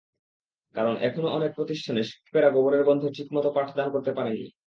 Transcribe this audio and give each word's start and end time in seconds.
কারণ, 0.75 0.95
এখনো 1.01 1.27
অনেক 1.29 1.51
প্রতিষ্ঠানে 1.55 2.01
শিক্ষকেরা 2.03 2.49
গোবরের 2.49 2.83
গন্ধে 2.83 3.09
ঠিকমতো 3.13 3.49
পাঠদান 3.51 3.87
করতে 3.91 4.11
পারেন 4.13 4.35
না। 4.37 4.51